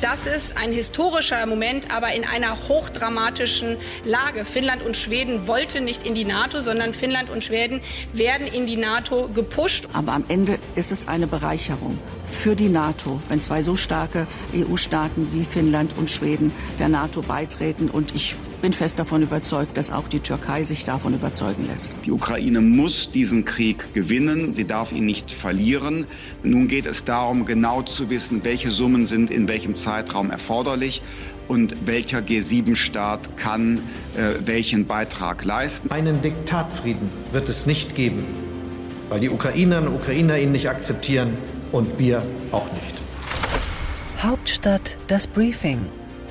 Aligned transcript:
Das 0.00 0.26
ist 0.26 0.56
ein 0.56 0.72
historischer 0.72 1.44
Moment, 1.44 1.94
aber 1.94 2.14
in 2.14 2.24
einer 2.24 2.56
hochdramatischen 2.68 3.76
Lage. 4.06 4.46
Finnland 4.46 4.82
und 4.82 4.96
Schweden 4.96 5.46
wollten 5.46 5.84
nicht 5.84 6.06
in 6.06 6.14
die 6.14 6.24
NATO, 6.24 6.62
sondern 6.62 6.94
Finnland 6.94 7.28
und 7.28 7.44
Schweden 7.44 7.82
werden 8.14 8.46
in 8.46 8.66
die 8.66 8.76
NATO 8.76 9.28
gepusht. 9.28 9.88
Aber 9.92 10.12
am 10.12 10.24
Ende 10.28 10.58
ist 10.74 10.90
es 10.90 11.06
eine 11.06 11.26
Bereicherung 11.26 11.98
für 12.30 12.56
die 12.56 12.68
NATO, 12.68 13.20
wenn 13.28 13.40
zwei 13.40 13.62
so 13.62 13.76
starke 13.76 14.26
EU-Staaten 14.54 15.28
wie 15.32 15.44
Finnland 15.44 15.94
und 15.96 16.10
Schweden 16.10 16.52
der 16.78 16.88
NATO 16.88 17.22
beitreten. 17.22 17.90
Und 17.90 18.14
ich 18.14 18.34
bin 18.62 18.72
fest 18.72 18.98
davon 18.98 19.22
überzeugt, 19.22 19.76
dass 19.76 19.90
auch 19.90 20.08
die 20.08 20.20
Türkei 20.20 20.64
sich 20.64 20.84
davon 20.84 21.14
überzeugen 21.14 21.66
lässt. 21.66 21.90
Die 22.04 22.12
Ukraine 22.12 22.60
muss 22.60 23.10
diesen 23.10 23.44
Krieg 23.44 23.94
gewinnen. 23.94 24.52
Sie 24.52 24.66
darf 24.66 24.92
ihn 24.92 25.04
nicht 25.04 25.32
verlieren. 25.32 26.06
Nun 26.42 26.68
geht 26.68 26.86
es 26.86 27.04
darum, 27.04 27.46
genau 27.46 27.82
zu 27.82 28.10
wissen, 28.10 28.44
welche 28.44 28.70
Summen 28.70 29.06
sind 29.06 29.30
in 29.30 29.48
welchem 29.48 29.74
Zeitraum 29.74 30.30
erforderlich 30.30 31.02
und 31.48 31.74
welcher 31.86 32.20
G7-Staat 32.20 33.36
kann 33.36 33.78
äh, 34.16 34.46
welchen 34.46 34.86
Beitrag 34.86 35.44
leisten. 35.44 35.90
Einen 35.90 36.22
Diktatfrieden 36.22 37.10
wird 37.32 37.48
es 37.48 37.66
nicht 37.66 37.94
geben, 37.94 38.24
weil 39.08 39.20
die 39.20 39.30
Ukrainerinnen 39.30 39.88
und 39.88 39.96
Ukrainer 39.96 40.38
ihn 40.38 40.52
nicht 40.52 40.68
akzeptieren 40.68 41.36
und 41.72 41.98
wir 41.98 42.22
auch 42.52 42.70
nicht. 42.72 42.94
Hauptstadt 44.18 44.98
das 45.06 45.26
Briefing 45.26 45.80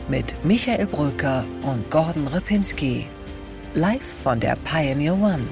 mit 0.07 0.35
Michael 0.43 0.87
Brücker 0.87 1.45
und 1.63 1.89
Gordon 1.89 2.27
Ripinski. 2.27 3.05
Live 3.73 4.03
von 4.23 4.39
der 4.39 4.55
Pioneer 4.63 5.13
One. 5.13 5.45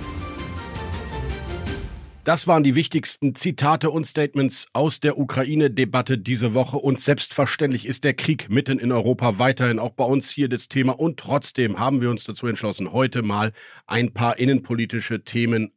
Das 2.28 2.46
waren 2.46 2.64
die 2.64 2.76
wichtigsten 2.76 3.36
Zitate 3.36 3.90
und 3.90 4.06
Statements 4.06 4.68
aus 4.74 5.00
der 5.00 5.18
Ukraine-Debatte 5.18 6.18
diese 6.18 6.54
Woche. 6.54 6.76
Und 6.76 7.00
selbstverständlich 7.00 7.86
ist 7.86 8.04
der 8.04 8.16
Krieg 8.16 8.50
mitten 8.50 8.80
in 8.80 8.92
Europa 8.92 9.40
weiterhin 9.40 9.80
auch 9.80 9.92
bei 9.92 10.04
uns 10.04 10.30
hier 10.30 10.50
das 10.50 10.68
Thema. 10.68 11.00
Und 11.00 11.18
trotzdem 11.18 11.80
haben 11.80 12.02
wir 12.02 12.10
uns 12.10 12.26
dazu 12.26 12.48
entschlossen, 12.48 12.92
heute 12.92 13.22
mal 13.22 13.54
ein 13.86 14.14
paar 14.14 14.40
innenpolitische 14.40 15.24
Themen 15.24 15.72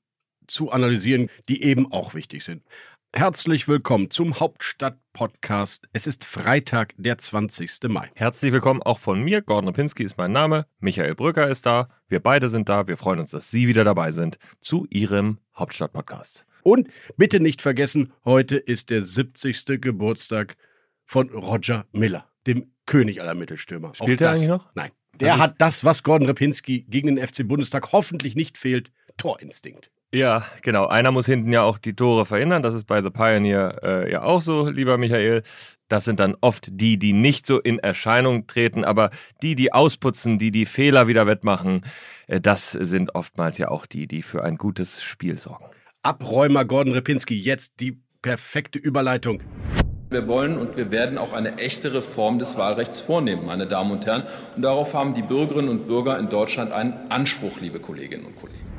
zu 0.49 0.73
analysieren, 0.73 1.31
die 1.49 1.63
eben 1.63 1.93
auch 1.93 2.15
wichtig 2.15 2.43
sind. 2.43 2.65
Herzlich 3.13 3.67
willkommen 3.67 4.09
zum 4.09 4.39
Hauptstadt-Podcast. 4.39 5.89
Es 5.93 6.07
ist 6.07 6.25
Freitag, 6.25 6.95
der 6.97 7.19
20. 7.19 7.89
Mai. 7.89 8.09
Herzlich 8.15 8.53
willkommen 8.53 8.85
auch 8.85 9.01
von 9.01 9.21
mir. 9.21 9.43
Gordon 9.43 9.73
Pinski 9.73 10.05
ist 10.05 10.17
mein 10.17 10.31
Name. 10.31 10.67
Michael 10.79 11.17
Brücker 11.17 11.49
ist 11.49 11.67
da. 11.67 11.89
Wir 12.07 12.21
beide 12.21 12.49
sind 12.49 12.69
da. 12.69 12.87
Wir 12.87 12.97
freuen 12.97 13.19
uns, 13.19 13.33
dass 13.33 13.51
Sie 13.51 13.67
wieder 13.67 13.83
dabei 13.83 14.13
sind 14.13 14.39
zu 14.61 14.87
Ihrem 14.91 15.39
Hauptstadt-Podcast. 15.59 16.47
Und 16.63 16.89
bitte 17.17 17.41
nicht 17.41 17.63
vergessen, 17.63 18.13
heute 18.25 18.57
ist 18.57 18.91
der 18.91 19.03
70. 19.03 19.81
Geburtstag 19.81 20.57
von 21.05 21.31
Roger 21.31 21.87
Miller, 21.91 22.31
dem 22.47 22.73
König 22.87 23.21
aller 23.21 23.35
Mittelstürmer. 23.35 23.93
Spielt 23.97 24.21
er 24.21 24.31
eigentlich 24.31 24.49
noch? 24.49 24.73
Nein. 24.77 24.93
Der 25.19 25.39
hat 25.39 25.57
das, 25.59 25.85
was 25.85 26.05
Gordon 26.05 26.29
Repinski 26.29 26.87
gegen 26.89 27.17
den 27.17 27.27
FC 27.27 27.47
Bundestag 27.47 27.91
hoffentlich 27.91 28.37
nicht 28.37 28.57
fehlt, 28.57 28.93
Torinstinkt. 29.17 29.91
Ja, 30.13 30.45
genau. 30.63 30.87
Einer 30.87 31.13
muss 31.13 31.27
hinten 31.27 31.53
ja 31.53 31.63
auch 31.63 31.79
die 31.79 31.95
Tore 31.95 32.27
verhindern. 32.27 32.63
Das 32.63 32.75
ist 32.75 32.85
bei 32.85 33.01
The 33.01 33.11
Pioneer 33.11 33.79
äh, 33.83 34.13
ja 34.13 34.23
auch 34.23 34.41
so, 34.41 34.69
lieber 34.69 34.99
Michael. 34.99 35.43
Das 35.89 36.05
sind 36.05 36.19
dann 36.19 36.37
oft 36.41 36.69
die, 36.71 36.99
die 36.99 37.13
nicht 37.13 37.47
so 37.47 37.61
in 37.61 37.79
Erscheinung 37.79 38.47
treten, 38.49 38.85
aber 38.85 39.11
die, 39.43 39.55
die 39.55 39.73
ausputzen, 39.73 40.39
die 40.39 40.51
die 40.51 40.67
Fehler 40.67 41.07
wieder 41.07 41.27
wettmachen, 41.29 41.83
äh, 42.27 42.41
das 42.41 42.73
sind 42.73 43.15
oftmals 43.15 43.59
ja 43.59 43.69
auch 43.69 43.87
die, 43.87 44.09
die 44.09 44.23
für 44.23 44.43
ein 44.43 44.57
gutes 44.57 45.01
Spiel 45.03 45.39
sorgen. 45.39 45.67
Abräumer 46.03 46.65
Gordon 46.65 46.93
Repinski, 46.93 47.39
jetzt 47.39 47.75
die 47.79 48.01
perfekte 48.21 48.81
Überleitung. 48.81 49.43
Wir 50.09 50.27
wollen 50.27 50.59
und 50.59 50.77
wir 50.77 50.91
werden 50.91 51.19
auch 51.19 51.33
eine 51.33 51.59
echte 51.59 51.95
Reform 51.95 52.41
des 52.41 52.57
Wahlrechts 52.57 52.99
vornehmen, 52.99 53.47
meine 53.47 53.69
Damen 53.69 53.93
und 53.93 54.07
Herren. 54.07 54.25
Und 54.57 54.63
darauf 54.63 54.93
haben 54.93 55.15
die 55.15 55.23
Bürgerinnen 55.23 55.69
und 55.69 55.87
Bürger 55.87 56.19
in 56.19 56.29
Deutschland 56.29 56.73
einen 56.73 56.95
Anspruch, 57.11 57.61
liebe 57.61 57.79
Kolleginnen 57.79 58.27
und 58.27 58.35
Kollegen. 58.35 58.70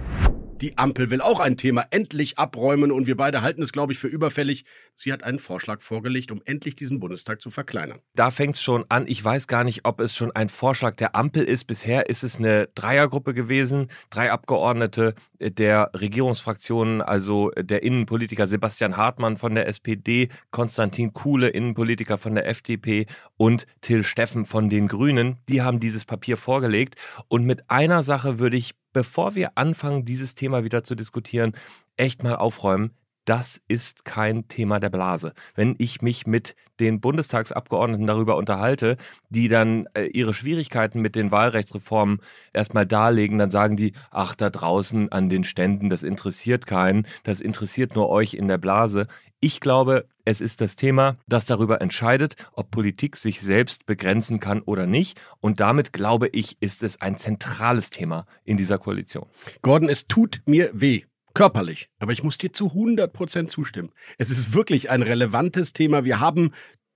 Die 0.62 0.78
Ampel 0.78 1.10
will 1.10 1.22
auch 1.22 1.40
ein 1.40 1.58
Thema 1.58 1.86
endlich 1.90 2.38
abräumen 2.38 2.92
und 2.92 3.08
wir 3.08 3.18
beide 3.18 3.42
halten 3.42 3.64
es, 3.64 3.72
glaube 3.72 3.94
ich, 3.94 4.00
für 4.00 4.08
überfällig. 4.08 4.64
Sie 4.96 5.12
hat 5.12 5.24
einen 5.24 5.40
Vorschlag 5.40 5.82
vorgelegt, 5.82 6.32
um 6.32 6.42
endlich 6.46 6.76
diesen 6.76 7.00
Bundestag 7.00 7.42
zu 7.42 7.50
verkleinern. 7.50 8.00
Da 8.14 8.30
fängt 8.30 8.56
es 8.56 8.62
schon 8.62 8.86
an. 8.88 9.06
Ich 9.08 9.24
weiß 9.24 9.48
gar 9.48 9.64
nicht, 9.64 9.86
ob 9.86 10.00
es 10.00 10.16
schon 10.16 10.32
ein 10.32 10.50
Vorschlag 10.50 10.94
der 10.96 11.16
Ampel 11.16 11.44
ist. 11.44 11.66
Bisher 11.66 12.10
ist 12.10 12.24
es 12.24 12.38
eine 12.38 12.68
Dreiergruppe 12.76 13.34
gewesen. 13.34 13.88
Drei 14.12 14.32
Abgeordnete 14.32 15.16
der 15.40 15.90
Regierungsfraktionen, 15.96 17.02
also 17.02 17.50
der 17.58 17.82
Innenpolitiker 17.82 18.46
Sebastian 18.46 18.98
Hartmann 18.98 19.38
von 19.38 19.56
der 19.56 19.68
SPD, 19.68 20.30
Konstantin 20.52 21.14
Kuhle, 21.14 21.50
Innenpolitiker 21.50 22.20
von 22.20 22.36
der 22.36 22.48
FDP 22.48 23.08
und 23.36 23.66
Till 23.82 24.04
Steffen 24.04 24.46
von 24.46 24.70
den 24.70 24.88
Grünen. 24.88 25.38
Die 25.50 25.64
haben 25.64 25.80
dieses 25.80 26.06
Papier 26.06 26.38
vorgelegt. 26.38 26.96
Und 27.30 27.46
mit 27.46 27.68
einer 27.72 28.04
Sache 28.04 28.38
würde 28.38 28.58
ich 28.58 28.76
bevor 28.94 29.36
wir 29.36 29.52
anfangen, 29.56 30.06
dieses 30.06 30.36
Thema 30.36 30.64
wieder 30.64 30.84
zu 30.84 30.96
diskutieren, 30.96 31.54
echt 31.98 32.24
mal 32.24 32.36
aufräumen. 32.36 32.92
Das 33.26 33.62
ist 33.68 34.04
kein 34.04 34.48
Thema 34.48 34.80
der 34.80 34.90
Blase. 34.90 35.34
Wenn 35.54 35.76
ich 35.78 36.02
mich 36.02 36.26
mit 36.26 36.56
den 36.80 37.00
Bundestagsabgeordneten 37.00 38.08
darüber 38.08 38.36
unterhalte, 38.36 38.98
die 39.30 39.48
dann 39.48 39.86
äh, 39.94 40.06
ihre 40.06 40.34
Schwierigkeiten 40.34 41.02
mit 41.02 41.16
den 41.16 41.32
Wahlrechtsreformen 41.32 42.22
erstmal 42.52 42.88
darlegen, 42.88 43.38
dann 43.38 43.52
sagen 43.52 43.76
die, 43.78 43.94
ach, 44.10 44.34
da 44.34 44.50
draußen 44.50 45.12
an 45.12 45.30
den 45.30 45.44
Ständen, 45.44 45.92
das 45.92 46.02
interessiert 46.02 46.66
keinen, 46.66 47.06
das 47.22 47.42
interessiert 47.42 47.96
nur 47.96 48.10
euch 48.10 48.34
in 48.34 48.48
der 48.48 48.58
Blase. 48.58 49.08
Ich 49.40 49.60
glaube, 49.60 50.08
es 50.26 50.42
ist 50.42 50.62
das 50.62 50.76
Thema, 50.76 51.18
das 51.28 51.46
darüber 51.46 51.82
entscheidet, 51.82 52.36
ob 52.54 52.72
Politik 52.72 53.16
sich 53.16 53.42
selbst 53.42 53.86
begrenzen 53.86 54.40
kann 54.40 54.62
oder 54.62 54.86
nicht. 54.86 55.20
Und 55.40 55.60
damit, 55.60 55.94
glaube 55.94 56.28
ich, 56.28 56.58
ist 56.62 56.84
es 56.84 57.02
ein 57.02 57.18
zentrales 57.18 57.90
Thema 57.90 58.26
in 58.44 58.58
dieser 58.58 58.78
Koalition. 58.78 59.28
Gordon, 59.62 59.90
es 59.90 60.08
tut 60.08 60.42
mir 60.46 60.70
weh. 60.74 61.04
Körperlich. 61.34 61.90
Aber 62.00 62.12
ich 62.12 62.24
muss 62.24 62.38
dir 62.38 62.52
zu 62.52 62.68
100 62.68 63.14
Prozent 63.14 63.52
zustimmen. 63.52 63.92
Es 64.18 64.30
ist 64.30 64.54
wirklich 64.54 64.90
ein 64.90 65.02
relevantes 65.02 65.72
Thema. 65.72 66.04
Wir 66.04 66.20
haben 66.20 66.52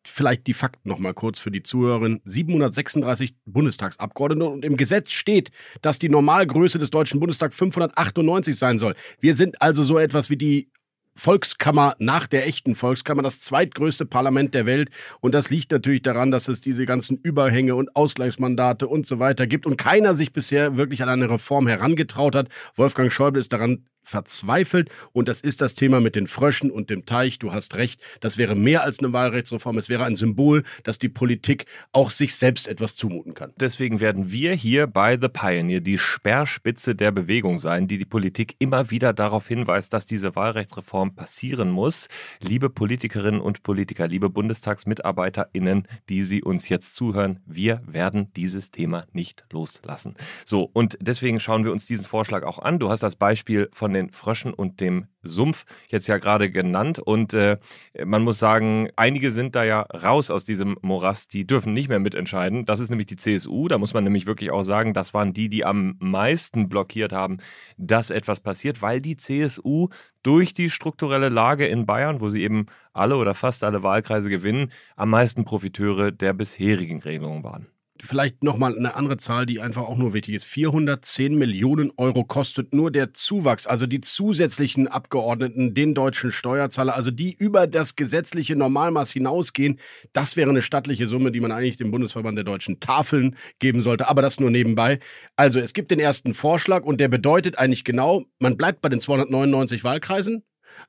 vielleicht 0.05 0.47
die 0.47 0.53
Fakten 0.53 0.89
noch 0.89 0.99
mal 0.99 1.13
kurz 1.13 1.39
für 1.39 1.51
die 1.51 1.63
Zuhörerin. 1.63 2.21
736 2.25 3.35
Bundestagsabgeordnete 3.45 4.49
und 4.49 4.65
im 4.65 4.77
Gesetz 4.77 5.11
steht, 5.11 5.51
dass 5.81 5.99
die 5.99 6.09
Normalgröße 6.09 6.79
des 6.79 6.89
Deutschen 6.89 7.19
Bundestags 7.19 7.55
598 7.55 8.57
sein 8.57 8.77
soll. 8.77 8.95
Wir 9.19 9.35
sind 9.35 9.61
also 9.61 9.83
so 9.83 9.97
etwas 9.97 10.29
wie 10.29 10.37
die 10.37 10.69
Volkskammer 11.17 11.95
nach 11.99 12.27
der 12.27 12.45
echten 12.47 12.75
Volkskammer, 12.75 13.21
das 13.21 13.39
zweitgrößte 13.39 14.05
Parlament 14.05 14.53
der 14.53 14.65
Welt. 14.65 14.89
Und 15.21 15.33
das 15.33 15.49
liegt 15.49 15.71
natürlich 15.71 16.01
daran, 16.01 16.31
dass 16.31 16.47
es 16.47 16.61
diese 16.61 16.85
ganzen 16.85 17.17
Überhänge 17.17 17.75
und 17.75 17.95
Ausgleichsmandate 17.95 18.87
und 18.87 19.05
so 19.05 19.19
weiter 19.19 19.47
gibt 19.47 19.65
und 19.65 19.77
keiner 19.77 20.15
sich 20.15 20.33
bisher 20.33 20.77
wirklich 20.77 21.01
an 21.01 21.09
eine 21.09 21.29
Reform 21.29 21.67
herangetraut 21.67 22.35
hat. 22.35 22.49
Wolfgang 22.75 23.11
Schäuble 23.11 23.39
ist 23.39 23.53
daran 23.53 23.85
verzweifelt. 24.05 24.89
Und 25.11 25.27
das 25.27 25.41
ist 25.41 25.61
das 25.61 25.75
Thema 25.75 25.99
mit 25.99 26.15
den 26.15 26.27
Fröschen 26.27 26.71
und 26.71 26.89
dem 26.89 27.05
Teich. 27.05 27.39
Du 27.39 27.51
hast 27.51 27.75
recht, 27.75 28.01
das 28.21 28.37
wäre 28.37 28.55
mehr 28.55 28.83
als 28.83 28.99
eine 28.99 29.11
Wahlrechtsreform. 29.11 29.77
Es 29.77 29.89
wäre 29.89 30.05
ein 30.05 30.15
Symbol, 30.15 30.63
dass 30.83 30.99
die 30.99 31.09
Politik 31.09 31.65
auch 31.91 32.11
sich 32.11 32.35
selbst 32.35 32.67
etwas 32.67 32.95
zumuten 32.95 33.33
kann. 33.33 33.51
Deswegen 33.57 33.99
werden 33.99 34.31
wir 34.31 34.53
hier 34.53 34.87
bei 34.87 35.17
The 35.19 35.27
Pioneer 35.27 35.81
die 35.81 35.97
Speerspitze 35.97 36.95
der 36.95 37.11
Bewegung 37.11 37.57
sein, 37.57 37.87
die 37.87 37.97
die 37.97 38.05
Politik 38.05 38.55
immer 38.59 38.91
wieder 38.91 39.11
darauf 39.11 39.47
hinweist, 39.47 39.93
dass 39.93 40.05
diese 40.05 40.35
Wahlrechtsreform 40.35 41.15
passieren 41.15 41.71
muss. 41.71 42.07
Liebe 42.39 42.69
Politikerinnen 42.69 43.41
und 43.41 43.63
Politiker, 43.63 44.07
liebe 44.07 44.29
BundestagsmitarbeiterInnen, 44.29 45.87
die 46.09 46.23
Sie 46.23 46.43
uns 46.43 46.69
jetzt 46.69 46.95
zuhören, 46.95 47.39
wir 47.45 47.81
werden 47.87 48.31
dieses 48.35 48.71
Thema 48.71 49.05
nicht 49.13 49.45
loslassen. 49.51 50.15
So, 50.45 50.69
und 50.71 50.97
deswegen 51.01 51.39
schauen 51.39 51.63
wir 51.63 51.71
uns 51.71 51.85
diesen 51.85 52.05
Vorschlag 52.05 52.43
auch 52.43 52.59
an. 52.59 52.79
Du 52.79 52.89
hast 52.89 53.01
das 53.01 53.15
Beispiel 53.15 53.69
von 53.73 53.94
den 53.95 54.11
Fröschen 54.11 54.53
und 54.53 54.79
dem 54.79 55.07
Sumpf 55.23 55.65
jetzt 55.87 56.07
ja 56.07 56.17
gerade 56.17 56.51
genannt. 56.51 56.99
Und 56.99 57.33
äh, 57.33 57.57
man 58.03 58.23
muss 58.23 58.39
sagen, 58.39 58.89
einige 58.95 59.31
sind 59.31 59.55
da 59.55 59.63
ja 59.63 59.81
raus 59.81 60.31
aus 60.31 60.45
diesem 60.45 60.77
Morast, 60.81 61.33
die 61.33 61.47
dürfen 61.47 61.73
nicht 61.73 61.89
mehr 61.89 61.99
mitentscheiden. 61.99 62.65
Das 62.65 62.79
ist 62.79 62.89
nämlich 62.89 63.07
die 63.07 63.15
CSU. 63.15 63.67
Da 63.67 63.77
muss 63.77 63.93
man 63.93 64.03
nämlich 64.03 64.27
wirklich 64.27 64.51
auch 64.51 64.63
sagen, 64.63 64.93
das 64.93 65.13
waren 65.13 65.33
die, 65.33 65.49
die 65.49 65.65
am 65.65 65.95
meisten 65.99 66.69
blockiert 66.69 67.13
haben, 67.13 67.37
dass 67.77 68.09
etwas 68.11 68.39
passiert, 68.39 68.81
weil 68.81 69.01
die 69.01 69.17
CSU 69.17 69.89
durch 70.23 70.53
die 70.53 70.69
strukturelle 70.69 71.29
Lage 71.29 71.67
in 71.67 71.85
Bayern, 71.85 72.21
wo 72.21 72.29
sie 72.29 72.43
eben 72.43 72.67
alle 72.93 73.17
oder 73.17 73.33
fast 73.33 73.63
alle 73.63 73.83
Wahlkreise 73.83 74.29
gewinnen, 74.29 74.71
am 74.95 75.09
meisten 75.09 75.45
Profiteure 75.45 76.11
der 76.11 76.33
bisherigen 76.33 76.99
Regelungen 77.01 77.43
waren 77.43 77.67
vielleicht 78.01 78.43
nochmal 78.43 78.77
eine 78.77 78.95
andere 78.95 79.17
Zahl, 79.17 79.45
die 79.45 79.61
einfach 79.61 79.83
auch 79.83 79.97
nur 79.97 80.13
wichtig 80.13 80.35
ist. 80.35 80.45
410 80.45 81.35
Millionen 81.35 81.91
Euro 81.97 82.23
kostet 82.23 82.73
nur 82.73 82.91
der 82.91 83.13
Zuwachs, 83.13 83.67
also 83.67 83.87
die 83.87 84.01
zusätzlichen 84.01 84.87
Abgeordneten, 84.87 85.73
den 85.73 85.93
deutschen 85.93 86.31
Steuerzahler, 86.31 86.95
also 86.95 87.11
die 87.11 87.33
über 87.33 87.67
das 87.67 87.95
gesetzliche 87.95 88.55
Normalmaß 88.55 89.11
hinausgehen. 89.11 89.79
Das 90.13 90.35
wäre 90.35 90.49
eine 90.49 90.61
stattliche 90.61 91.07
Summe, 91.07 91.31
die 91.31 91.39
man 91.39 91.51
eigentlich 91.51 91.77
dem 91.77 91.91
Bundesverband 91.91 92.37
der 92.37 92.43
deutschen 92.43 92.79
Tafeln 92.79 93.35
geben 93.59 93.81
sollte, 93.81 94.07
aber 94.07 94.21
das 94.21 94.39
nur 94.39 94.51
nebenbei. 94.51 94.99
Also 95.35 95.59
es 95.59 95.73
gibt 95.73 95.91
den 95.91 95.99
ersten 95.99 96.33
Vorschlag 96.33 96.83
und 96.83 96.99
der 96.99 97.07
bedeutet 97.07 97.59
eigentlich 97.59 97.83
genau, 97.83 98.25
man 98.39 98.57
bleibt 98.57 98.81
bei 98.81 98.89
den 98.89 98.99
299 98.99 99.83
Wahlkreisen, 99.83 100.43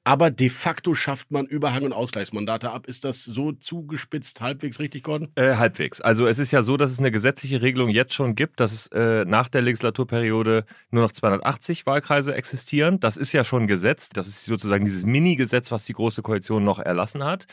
aber 0.05 0.31
de 0.31 0.49
facto 0.49 0.95
schafft 0.95 1.31
man 1.31 1.47
Überhang- 1.47 1.85
und 1.85 1.93
Ausgleichsmandate 1.93 2.71
ab. 2.71 2.87
Ist 2.87 3.05
das 3.05 3.25
so 3.25 3.53
zugespitzt 3.53 4.41
halbwegs 4.41 4.79
richtig, 4.79 5.03
Gordon? 5.03 5.29
Äh, 5.35 5.57
halbwegs. 5.57 6.01
Also 6.01 6.27
es 6.27 6.39
ist 6.39 6.53
ja 6.53 6.63
so, 6.63 6.77
dass 6.77 6.91
es 6.91 6.99
eine 6.99 7.11
gesetzliche 7.11 7.63
Regelung 7.63 7.89
jetzt 7.89 8.15
schon 8.15 8.35
gibt, 8.35 8.61
dass 8.61 8.73
es 8.73 8.87
äh, 8.89 9.25
nach 9.25 9.49
der 9.49 9.63
Legislaturperiode 9.63 10.65
nur 10.91 11.03
noch 11.03 11.13
280 11.13 11.87
Wahlkreise 11.87 12.35
existieren. 12.35 13.01
Das 13.01 13.17
ist 13.17 13.33
ja 13.33 13.45
schon 13.45 13.67
Gesetz. 13.67 14.09
Das 14.09 14.27
ist 14.27 14.45
sozusagen 14.45 14.85
dieses 14.85 15.05
Mini-Gesetz, 15.05 15.71
was 15.73 15.85
die 15.85 15.93
Große 15.93 16.23
Koalition 16.23 16.65
noch 16.65 16.79
erlassen 16.79 17.25
hat. 17.25 17.47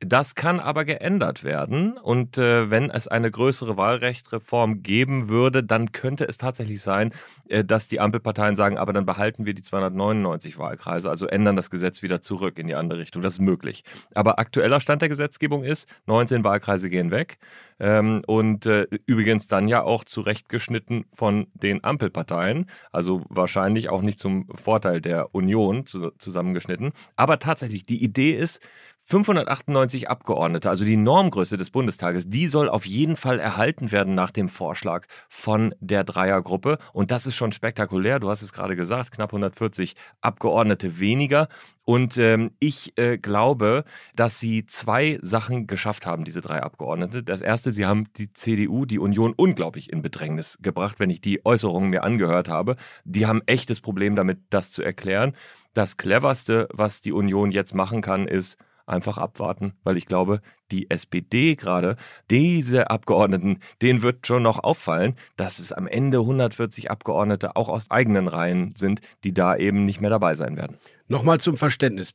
Das 0.00 0.34
kann 0.34 0.60
aber 0.60 0.84
geändert 0.84 1.42
werden. 1.42 1.96
Und 1.96 2.36
äh, 2.36 2.70
wenn 2.70 2.90
es 2.90 3.08
eine 3.08 3.30
größere 3.30 3.78
Wahlrechtreform 3.78 4.82
geben 4.82 5.30
würde, 5.30 5.64
dann 5.64 5.90
könnte 5.92 6.24
es 6.28 6.36
tatsächlich 6.36 6.82
sein, 6.82 7.14
äh, 7.48 7.64
dass 7.64 7.88
die 7.88 7.98
Ampelparteien 7.98 8.56
sagen, 8.56 8.76
aber 8.76 8.92
dann 8.92 9.06
behalten 9.06 9.46
wir 9.46 9.54
die 9.54 9.62
299 9.62 10.58
Wahlkreise, 10.58 11.08
also 11.08 11.26
ändern 11.26 11.56
das 11.56 11.70
Gesetz 11.70 12.02
wieder 12.02 12.20
zurück 12.20 12.58
in 12.58 12.66
die 12.66 12.74
andere 12.74 12.98
Richtung. 12.98 13.22
Das 13.22 13.34
ist 13.34 13.40
möglich. 13.40 13.84
Aber 14.14 14.38
aktueller 14.38 14.80
Stand 14.80 15.00
der 15.00 15.08
Gesetzgebung 15.08 15.64
ist, 15.64 15.88
19 16.04 16.44
Wahlkreise 16.44 16.90
gehen 16.90 17.10
weg. 17.10 17.38
Ähm, 17.78 18.22
und 18.26 18.66
äh, 18.66 18.86
übrigens 19.06 19.48
dann 19.48 19.66
ja 19.66 19.82
auch 19.82 20.04
zurechtgeschnitten 20.04 21.06
von 21.14 21.46
den 21.54 21.84
Ampelparteien. 21.84 22.70
Also 22.92 23.24
wahrscheinlich 23.30 23.88
auch 23.88 24.02
nicht 24.02 24.18
zum 24.18 24.46
Vorteil 24.54 25.00
der 25.00 25.34
Union 25.34 25.86
zu, 25.86 26.10
zusammengeschnitten. 26.18 26.92
Aber 27.16 27.38
tatsächlich, 27.38 27.86
die 27.86 28.02
Idee 28.02 28.32
ist, 28.32 28.60
598 29.08 30.10
Abgeordnete, 30.10 30.68
also 30.68 30.84
die 30.84 30.96
Normgröße 30.96 31.56
des 31.56 31.70
Bundestages, 31.70 32.28
die 32.28 32.48
soll 32.48 32.68
auf 32.68 32.84
jeden 32.86 33.14
Fall 33.14 33.38
erhalten 33.38 33.92
werden 33.92 34.16
nach 34.16 34.32
dem 34.32 34.48
Vorschlag 34.48 35.06
von 35.28 35.76
der 35.78 36.02
Dreiergruppe. 36.02 36.78
Und 36.92 37.12
das 37.12 37.24
ist 37.24 37.36
schon 37.36 37.52
spektakulär. 37.52 38.18
Du 38.18 38.28
hast 38.28 38.42
es 38.42 38.52
gerade 38.52 38.74
gesagt, 38.74 39.12
knapp 39.12 39.30
140 39.30 39.94
Abgeordnete 40.22 40.98
weniger. 40.98 41.48
Und 41.84 42.18
ähm, 42.18 42.50
ich 42.58 42.98
äh, 42.98 43.16
glaube, 43.16 43.84
dass 44.16 44.40
sie 44.40 44.66
zwei 44.66 45.20
Sachen 45.22 45.68
geschafft 45.68 46.04
haben, 46.04 46.24
diese 46.24 46.40
drei 46.40 46.60
Abgeordnete. 46.64 47.22
Das 47.22 47.40
erste, 47.40 47.70
sie 47.70 47.86
haben 47.86 48.08
die 48.16 48.32
CDU, 48.32 48.86
die 48.86 48.98
Union, 48.98 49.34
unglaublich 49.36 49.92
in 49.92 50.02
Bedrängnis 50.02 50.58
gebracht, 50.62 50.98
wenn 50.98 51.10
ich 51.10 51.20
die 51.20 51.46
Äußerungen 51.46 51.90
mir 51.90 52.02
angehört 52.02 52.48
habe. 52.48 52.74
Die 53.04 53.24
haben 53.26 53.42
echtes 53.46 53.80
Problem 53.80 54.16
damit, 54.16 54.40
das 54.50 54.72
zu 54.72 54.82
erklären. 54.82 55.36
Das 55.74 55.96
cleverste, 55.96 56.66
was 56.72 57.02
die 57.02 57.12
Union 57.12 57.52
jetzt 57.52 57.72
machen 57.72 58.02
kann, 58.02 58.26
ist, 58.26 58.58
einfach 58.86 59.18
abwarten, 59.18 59.74
weil 59.84 59.96
ich 59.96 60.06
glaube, 60.06 60.40
die 60.70 60.90
SPD 60.90 61.54
gerade, 61.54 61.96
diese 62.30 62.90
Abgeordneten, 62.90 63.60
denen 63.82 64.02
wird 64.02 64.26
schon 64.26 64.42
noch 64.42 64.62
auffallen, 64.62 65.16
dass 65.36 65.58
es 65.58 65.72
am 65.72 65.86
Ende 65.86 66.18
140 66.18 66.90
Abgeordnete 66.90 67.56
auch 67.56 67.68
aus 67.68 67.90
eigenen 67.90 68.28
Reihen 68.28 68.72
sind, 68.74 69.00
die 69.24 69.34
da 69.34 69.56
eben 69.56 69.84
nicht 69.84 70.00
mehr 70.00 70.10
dabei 70.10 70.34
sein 70.34 70.56
werden. 70.56 70.78
Nochmal 71.08 71.38
zum 71.38 71.56
Verständnis. 71.56 72.14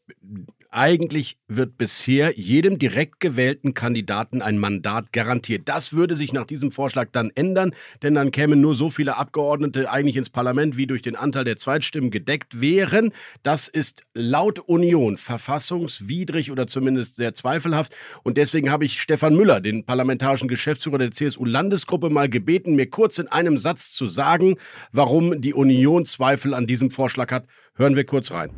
Eigentlich 0.70 1.38
wird 1.48 1.78
bisher 1.78 2.38
jedem 2.38 2.78
direkt 2.78 3.20
gewählten 3.20 3.74
Kandidaten 3.74 4.42
ein 4.42 4.58
Mandat 4.58 5.12
garantiert. 5.12 5.64
Das 5.66 5.92
würde 5.92 6.16
sich 6.16 6.32
nach 6.32 6.46
diesem 6.46 6.72
Vorschlag 6.72 7.10
dann 7.12 7.30
ändern, 7.36 7.74
denn 8.04 8.16
dann 8.16 8.32
kämen 8.32 8.62
nur 8.62 8.74
so 8.74 8.90
viele 8.90 9.18
Abgeordnete 9.18 9.92
eigentlich 9.92 10.16
ins 10.16 10.30
Parlament, 10.30 10.78
wie 10.78 10.88
durch 10.88 11.02
den 11.02 11.18
Anteil 11.18 11.44
der 11.44 11.58
Zweitstimmen 11.58 12.10
gedeckt 12.10 12.62
wären. 12.62 13.12
Das 13.44 13.68
ist 13.68 14.04
laut 14.14 14.60
Union 14.60 15.18
verfassungswidrig 15.18 16.52
oder 16.52 16.68
zumindest 16.68 17.18
sehr 17.18 17.34
zweifelhaft. 17.34 17.94
Und 18.24 18.38
deswegen 18.38 18.72
habe 18.72 18.86
ich 18.86 19.02
Stefan 19.02 19.36
Müller, 19.36 19.60
den 19.60 19.86
parlamentarischen 19.86 20.48
Geschäftsführer 20.48 21.00
der 21.00 21.12
CSU-Landesgruppe, 21.12 22.10
mal 22.10 22.30
gebeten, 22.30 22.76
mir 22.76 22.90
kurz 22.90 23.20
in 23.20 23.28
einem 23.28 23.58
Satz 23.58 23.92
zu 23.92 24.08
sagen, 24.08 24.56
warum 24.94 25.42
die 25.42 25.54
Union 25.54 26.06
Zweifel 26.06 26.54
an 26.54 26.68
diesem 26.68 26.92
Vorschlag 26.92 27.32
hat. 27.32 27.46
Hören 27.82 27.96
wir 27.96 28.04
kurz 28.04 28.30
rein. 28.30 28.52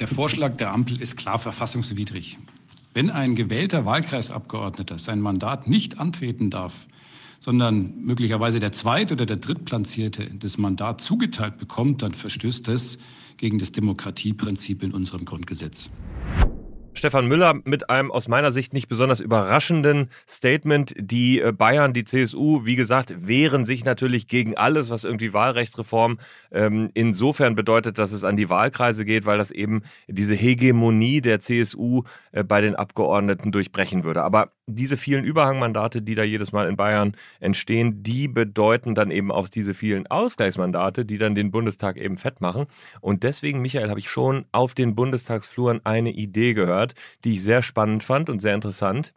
Der 0.00 0.06
Vorschlag 0.06 0.58
der 0.58 0.74
Ampel 0.74 1.00
ist 1.00 1.16
klar 1.16 1.38
verfassungswidrig. 1.38 2.36
Wenn 2.92 3.08
ein 3.08 3.34
gewählter 3.34 3.86
Wahlkreisabgeordneter 3.86 4.98
sein 4.98 5.22
Mandat 5.22 5.66
nicht 5.66 5.98
antreten 5.98 6.50
darf, 6.50 6.88
sondern 7.40 8.04
möglicherweise 8.04 8.60
der 8.60 8.72
Zweit- 8.72 9.12
oder 9.12 9.24
der 9.24 9.38
Drittplatzierte 9.38 10.28
das 10.40 10.58
Mandat 10.58 11.00
zugeteilt 11.00 11.56
bekommt, 11.56 12.02
dann 12.02 12.12
verstößt 12.12 12.68
das 12.68 12.98
gegen 13.38 13.58
das 13.58 13.72
Demokratieprinzip 13.72 14.82
in 14.82 14.92
unserem 14.92 15.24
Grundgesetz. 15.24 15.88
Stefan 16.98 17.26
Müller 17.28 17.54
mit 17.64 17.90
einem 17.90 18.10
aus 18.10 18.28
meiner 18.28 18.50
Sicht 18.50 18.72
nicht 18.72 18.88
besonders 18.88 19.20
überraschenden 19.20 20.10
Statement. 20.28 20.94
Die 20.98 21.40
äh, 21.40 21.52
Bayern, 21.52 21.92
die 21.92 22.04
CSU, 22.04 22.64
wie 22.64 22.76
gesagt, 22.76 23.26
wehren 23.26 23.64
sich 23.64 23.84
natürlich 23.84 24.28
gegen 24.28 24.56
alles, 24.56 24.90
was 24.90 25.04
irgendwie 25.04 25.32
Wahlrechtsreform 25.32 26.18
ähm, 26.50 26.90
insofern 26.94 27.54
bedeutet, 27.54 27.98
dass 27.98 28.12
es 28.12 28.24
an 28.24 28.36
die 28.36 28.50
Wahlkreise 28.50 29.04
geht, 29.04 29.26
weil 29.26 29.38
das 29.38 29.50
eben 29.50 29.82
diese 30.08 30.34
Hegemonie 30.34 31.20
der 31.20 31.40
CSU 31.40 32.02
äh, 32.32 32.42
bei 32.42 32.60
den 32.60 32.74
Abgeordneten 32.74 33.52
durchbrechen 33.52 34.04
würde. 34.04 34.22
Aber 34.22 34.52
diese 34.68 34.96
vielen 34.96 35.24
Überhangmandate, 35.24 36.02
die 36.02 36.14
da 36.14 36.22
jedes 36.22 36.52
Mal 36.52 36.68
in 36.68 36.76
Bayern 36.76 37.16
entstehen, 37.40 38.02
die 38.02 38.28
bedeuten 38.28 38.94
dann 38.94 39.10
eben 39.10 39.32
auch 39.32 39.48
diese 39.48 39.72
vielen 39.72 40.06
Ausgleichsmandate, 40.06 41.04
die 41.04 41.18
dann 41.18 41.34
den 41.34 41.50
Bundestag 41.50 41.96
eben 41.96 42.18
fett 42.18 42.40
machen. 42.40 42.66
Und 43.00 43.22
deswegen, 43.22 43.62
Michael, 43.62 43.88
habe 43.88 44.00
ich 44.00 44.10
schon 44.10 44.44
auf 44.52 44.74
den 44.74 44.94
Bundestagsfluren 44.94 45.80
eine 45.84 46.10
Idee 46.10 46.52
gehört, 46.52 46.87
die 47.24 47.34
ich 47.34 47.42
sehr 47.42 47.62
spannend 47.62 48.02
fand 48.02 48.30
und 48.30 48.40
sehr 48.40 48.54
interessant 48.54 49.12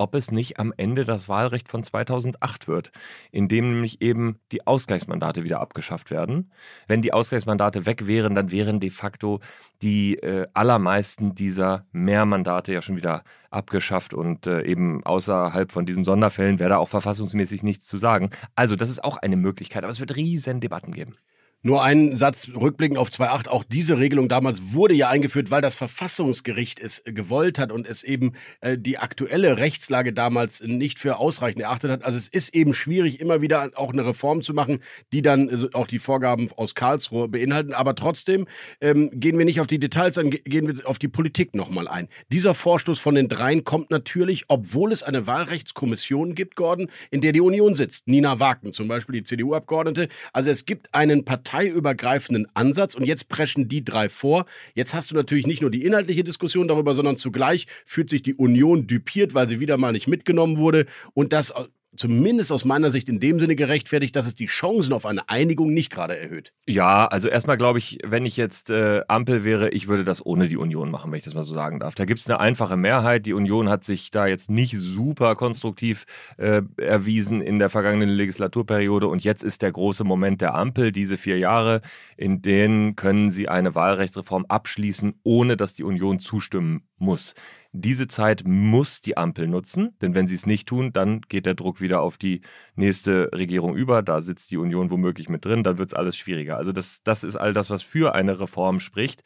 ob 0.00 0.14
es 0.14 0.30
nicht 0.30 0.58
am 0.58 0.72
Ende 0.78 1.04
das 1.04 1.28
Wahlrecht 1.28 1.68
von 1.68 1.82
2008 1.82 2.68
wird, 2.68 2.90
in 3.30 3.48
dem 3.48 3.70
nämlich 3.70 4.00
eben 4.00 4.40
die 4.50 4.66
Ausgleichsmandate 4.66 5.44
wieder 5.44 5.60
abgeschafft 5.60 6.10
werden. 6.10 6.50
Wenn 6.88 7.02
die 7.02 7.12
Ausgleichsmandate 7.12 7.84
weg 7.84 8.06
wären, 8.06 8.34
dann 8.34 8.50
wären 8.50 8.80
de 8.80 8.88
facto 8.88 9.40
die 9.82 10.16
äh, 10.16 10.46
allermeisten 10.54 11.34
dieser 11.34 11.84
Mehrmandate 11.92 12.72
ja 12.72 12.80
schon 12.80 12.96
wieder 12.96 13.24
abgeschafft 13.50 14.14
und 14.14 14.46
äh, 14.46 14.62
eben 14.62 15.04
außerhalb 15.04 15.70
von 15.70 15.84
diesen 15.84 16.04
Sonderfällen 16.04 16.58
wäre 16.58 16.70
da 16.70 16.76
auch 16.78 16.88
verfassungsmäßig 16.88 17.62
nichts 17.62 17.84
zu 17.84 17.98
sagen. 17.98 18.30
Also 18.54 18.76
das 18.76 18.88
ist 18.88 19.04
auch 19.04 19.18
eine 19.18 19.36
Möglichkeit, 19.36 19.84
aber 19.84 19.90
es 19.90 20.00
wird 20.00 20.16
riesen 20.16 20.60
Debatten 20.60 20.92
geben. 20.92 21.16
Nur 21.62 21.82
einen 21.82 22.16
Satz 22.16 22.48
rückblickend 22.58 22.98
auf 22.98 23.10
2.8. 23.10 23.48
Auch 23.48 23.64
diese 23.64 23.98
Regelung 23.98 24.30
damals 24.30 24.72
wurde 24.72 24.94
ja 24.94 25.10
eingeführt, 25.10 25.50
weil 25.50 25.60
das 25.60 25.76
Verfassungsgericht 25.76 26.80
es 26.80 27.02
gewollt 27.04 27.58
hat 27.58 27.70
und 27.70 27.86
es 27.86 28.02
eben 28.02 28.32
äh, 28.62 28.78
die 28.78 28.96
aktuelle 28.96 29.58
Rechtslage 29.58 30.14
damals 30.14 30.62
nicht 30.62 30.98
für 30.98 31.18
ausreichend 31.18 31.60
erachtet 31.60 31.90
hat. 31.90 32.02
Also 32.02 32.16
es 32.16 32.28
ist 32.28 32.54
eben 32.54 32.72
schwierig, 32.72 33.20
immer 33.20 33.42
wieder 33.42 33.72
auch 33.74 33.92
eine 33.92 34.06
Reform 34.06 34.40
zu 34.40 34.54
machen, 34.54 34.78
die 35.12 35.20
dann 35.20 35.50
äh, 35.50 35.68
auch 35.74 35.86
die 35.86 35.98
Vorgaben 35.98 36.48
aus 36.56 36.74
Karlsruhe 36.74 37.28
beinhalten. 37.28 37.74
Aber 37.74 37.94
trotzdem 37.94 38.46
ähm, 38.80 39.10
gehen 39.12 39.36
wir 39.36 39.44
nicht 39.44 39.60
auf 39.60 39.66
die 39.66 39.78
Details 39.78 40.16
an, 40.16 40.30
gehen 40.30 40.66
wir 40.66 40.88
auf 40.88 40.98
die 40.98 41.08
Politik 41.08 41.54
nochmal 41.54 41.88
ein. 41.88 42.08
Dieser 42.32 42.54
Vorstoß 42.54 42.98
von 42.98 43.16
den 43.16 43.28
dreien 43.28 43.64
kommt 43.64 43.90
natürlich, 43.90 44.44
obwohl 44.48 44.92
es 44.92 45.02
eine 45.02 45.26
Wahlrechtskommission 45.26 46.34
gibt, 46.34 46.56
Gordon, 46.56 46.90
in 47.10 47.20
der 47.20 47.32
die 47.32 47.42
Union 47.42 47.74
sitzt. 47.74 48.08
Nina 48.08 48.40
Wagner 48.40 48.72
zum 48.72 48.88
Beispiel, 48.88 49.16
die 49.16 49.24
CDU-Abgeordnete. 49.24 50.08
Also 50.32 50.48
es 50.48 50.64
gibt 50.64 50.94
einen 50.94 51.26
Partei 51.26 51.49
parteiübergreifenden 51.50 52.46
Ansatz 52.54 52.94
und 52.94 53.04
jetzt 53.04 53.28
preschen 53.28 53.68
die 53.68 53.84
drei 53.84 54.08
vor. 54.08 54.46
Jetzt 54.74 54.94
hast 54.94 55.10
du 55.10 55.16
natürlich 55.16 55.46
nicht 55.46 55.62
nur 55.62 55.70
die 55.70 55.84
inhaltliche 55.84 56.22
Diskussion 56.22 56.68
darüber, 56.68 56.94
sondern 56.94 57.16
zugleich 57.16 57.66
fühlt 57.84 58.08
sich 58.08 58.22
die 58.22 58.34
Union 58.34 58.86
düpiert, 58.86 59.34
weil 59.34 59.48
sie 59.48 59.58
wieder 59.58 59.76
mal 59.76 59.92
nicht 59.92 60.06
mitgenommen 60.06 60.58
wurde 60.58 60.86
und 61.12 61.32
das 61.32 61.52
zumindest 61.96 62.52
aus 62.52 62.64
meiner 62.64 62.90
Sicht 62.90 63.08
in 63.08 63.20
dem 63.20 63.40
Sinne 63.40 63.56
gerechtfertigt, 63.56 64.14
dass 64.14 64.26
es 64.26 64.34
die 64.34 64.46
Chancen 64.46 64.92
auf 64.92 65.06
eine 65.06 65.28
Einigung 65.28 65.72
nicht 65.74 65.90
gerade 65.90 66.16
erhöht. 66.16 66.52
Ja, 66.66 67.06
also 67.06 67.28
erstmal 67.28 67.56
glaube 67.56 67.78
ich, 67.78 67.98
wenn 68.04 68.26
ich 68.26 68.36
jetzt 68.36 68.70
äh, 68.70 69.02
Ampel 69.08 69.44
wäre, 69.44 69.70
ich 69.70 69.88
würde 69.88 70.04
das 70.04 70.24
ohne 70.24 70.48
die 70.48 70.56
Union 70.56 70.90
machen, 70.90 71.10
wenn 71.10 71.18
ich 71.18 71.24
das 71.24 71.34
mal 71.34 71.44
so 71.44 71.54
sagen 71.54 71.80
darf. 71.80 71.94
Da 71.94 72.04
gibt 72.04 72.20
es 72.20 72.30
eine 72.30 72.38
einfache 72.38 72.76
Mehrheit. 72.76 73.26
Die 73.26 73.32
Union 73.32 73.68
hat 73.68 73.84
sich 73.84 74.10
da 74.10 74.26
jetzt 74.26 74.50
nicht 74.50 74.78
super 74.78 75.34
konstruktiv 75.34 76.04
äh, 76.36 76.62
erwiesen 76.76 77.40
in 77.40 77.58
der 77.58 77.70
vergangenen 77.70 78.10
Legislaturperiode 78.10 79.08
und 79.08 79.24
jetzt 79.24 79.42
ist 79.42 79.62
der 79.62 79.72
große 79.72 80.04
Moment 80.04 80.40
der 80.40 80.54
Ampel, 80.54 80.92
diese 80.92 81.16
vier 81.16 81.38
Jahre, 81.38 81.80
in 82.16 82.40
denen 82.42 82.94
können 82.94 83.30
sie 83.30 83.48
eine 83.48 83.74
Wahlrechtsreform 83.74 84.46
abschließen, 84.48 85.14
ohne 85.24 85.56
dass 85.56 85.74
die 85.74 85.84
Union 85.84 86.20
zustimmen 86.20 86.82
muss. 86.98 87.34
Diese 87.72 88.08
Zeit 88.08 88.42
muss 88.46 89.00
die 89.00 89.16
Ampel 89.16 89.46
nutzen, 89.46 89.96
denn 90.02 90.14
wenn 90.14 90.26
sie 90.26 90.34
es 90.34 90.44
nicht 90.44 90.68
tun, 90.68 90.92
dann 90.92 91.20
geht 91.22 91.46
der 91.46 91.54
Druck 91.54 91.80
wieder 91.80 92.00
auf 92.00 92.18
die 92.18 92.40
nächste 92.74 93.30
Regierung 93.32 93.76
über. 93.76 94.02
Da 94.02 94.22
sitzt 94.22 94.50
die 94.50 94.56
Union 94.56 94.90
womöglich 94.90 95.28
mit 95.28 95.44
drin, 95.44 95.62
dann 95.62 95.78
wird 95.78 95.90
es 95.90 95.94
alles 95.94 96.16
schwieriger. 96.16 96.56
Also 96.56 96.72
das, 96.72 97.02
das 97.04 97.22
ist 97.22 97.36
all 97.36 97.52
das, 97.52 97.70
was 97.70 97.84
für 97.84 98.14
eine 98.14 98.40
Reform 98.40 98.80
spricht. 98.80 99.22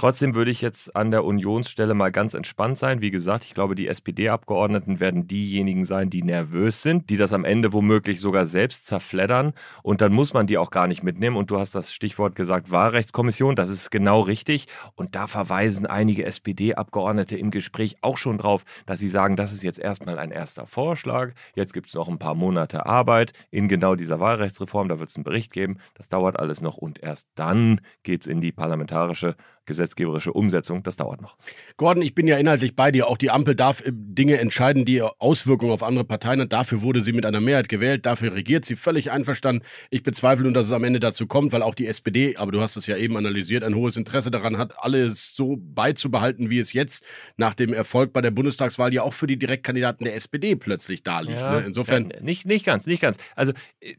Trotzdem 0.00 0.34
würde 0.34 0.50
ich 0.50 0.62
jetzt 0.62 0.96
an 0.96 1.10
der 1.10 1.26
Unionsstelle 1.26 1.92
mal 1.92 2.10
ganz 2.10 2.32
entspannt 2.32 2.78
sein. 2.78 3.02
Wie 3.02 3.10
gesagt, 3.10 3.44
ich 3.44 3.52
glaube, 3.52 3.74
die 3.74 3.86
SPD-Abgeordneten 3.86 4.98
werden 4.98 5.26
diejenigen 5.26 5.84
sein, 5.84 6.08
die 6.08 6.22
nervös 6.22 6.80
sind, 6.80 7.10
die 7.10 7.18
das 7.18 7.34
am 7.34 7.44
Ende 7.44 7.74
womöglich 7.74 8.18
sogar 8.18 8.46
selbst 8.46 8.86
zerfleddern. 8.86 9.52
Und 9.82 10.00
dann 10.00 10.14
muss 10.14 10.32
man 10.32 10.46
die 10.46 10.56
auch 10.56 10.70
gar 10.70 10.86
nicht 10.86 11.02
mitnehmen. 11.02 11.36
Und 11.36 11.50
du 11.50 11.58
hast 11.58 11.74
das 11.74 11.92
Stichwort 11.92 12.34
gesagt, 12.34 12.70
Wahlrechtskommission. 12.70 13.56
Das 13.56 13.68
ist 13.68 13.90
genau 13.90 14.22
richtig. 14.22 14.68
Und 14.94 15.16
da 15.16 15.26
verweisen 15.26 15.84
einige 15.84 16.24
SPD-Abgeordnete 16.24 17.36
im 17.36 17.50
Gespräch 17.50 17.98
auch 18.00 18.16
schon 18.16 18.38
drauf, 18.38 18.64
dass 18.86 19.00
sie 19.00 19.10
sagen, 19.10 19.36
das 19.36 19.52
ist 19.52 19.62
jetzt 19.62 19.78
erstmal 19.78 20.18
ein 20.18 20.30
erster 20.30 20.66
Vorschlag. 20.66 21.34
Jetzt 21.54 21.74
gibt 21.74 21.88
es 21.88 21.94
noch 21.94 22.08
ein 22.08 22.18
paar 22.18 22.34
Monate 22.34 22.86
Arbeit 22.86 23.34
in 23.50 23.68
genau 23.68 23.96
dieser 23.96 24.18
Wahlrechtsreform. 24.18 24.88
Da 24.88 24.98
wird 24.98 25.10
es 25.10 25.16
einen 25.16 25.24
Bericht 25.24 25.52
geben. 25.52 25.76
Das 25.92 26.08
dauert 26.08 26.38
alles 26.38 26.62
noch. 26.62 26.78
Und 26.78 27.02
erst 27.02 27.28
dann 27.34 27.82
geht 28.02 28.22
es 28.22 28.26
in 28.26 28.40
die 28.40 28.50
parlamentarische 28.50 29.36
Gesetzgebung 29.66 29.89
gesetzgeberische 29.90 30.32
Umsetzung, 30.32 30.82
das 30.82 30.96
dauert 30.96 31.20
noch. 31.20 31.36
Gordon, 31.76 32.02
ich 32.02 32.14
bin 32.14 32.26
ja 32.26 32.36
inhaltlich 32.36 32.76
bei 32.76 32.90
dir. 32.90 33.08
Auch 33.08 33.18
die 33.18 33.30
Ampel 33.30 33.54
darf 33.54 33.80
äh, 33.80 33.90
Dinge 33.92 34.38
entscheiden, 34.38 34.84
die 34.84 35.02
Auswirkungen 35.02 35.72
auf 35.72 35.82
andere 35.82 36.04
Parteien 36.04 36.40
haben. 36.40 36.48
Dafür 36.48 36.82
wurde 36.82 37.02
sie 37.02 37.12
mit 37.12 37.26
einer 37.26 37.40
Mehrheit 37.40 37.68
gewählt. 37.68 38.06
Dafür 38.06 38.34
regiert 38.34 38.64
sie 38.64 38.76
völlig 38.76 39.10
einverstanden. 39.10 39.64
Ich 39.90 40.02
bezweifle 40.02 40.44
nun, 40.44 40.54
dass 40.54 40.66
es 40.66 40.72
am 40.72 40.84
Ende 40.84 41.00
dazu 41.00 41.26
kommt, 41.26 41.52
weil 41.52 41.62
auch 41.62 41.74
die 41.74 41.86
SPD, 41.86 42.36
aber 42.36 42.52
du 42.52 42.60
hast 42.60 42.76
es 42.76 42.86
ja 42.86 42.96
eben 42.96 43.16
analysiert, 43.16 43.64
ein 43.64 43.74
hohes 43.74 43.96
Interesse 43.96 44.30
daran 44.30 44.58
hat, 44.58 44.72
alles 44.78 45.34
so 45.34 45.56
beizubehalten, 45.58 46.50
wie 46.50 46.58
es 46.58 46.72
jetzt 46.72 47.04
nach 47.36 47.54
dem 47.54 47.72
Erfolg 47.72 48.12
bei 48.12 48.20
der 48.20 48.30
Bundestagswahl 48.30 48.92
ja 48.94 49.02
auch 49.02 49.14
für 49.14 49.26
die 49.26 49.38
Direktkandidaten 49.38 50.04
der 50.04 50.14
SPD 50.14 50.56
plötzlich 50.56 51.02
da 51.02 51.20
liegt. 51.20 51.40
Ja, 51.40 51.60
ne? 51.60 51.66
Insofern. 51.66 52.10
Ja, 52.10 52.20
nicht, 52.20 52.46
nicht 52.46 52.64
ganz, 52.64 52.86
nicht 52.86 53.00
ganz. 53.00 53.16
Also 53.34 53.52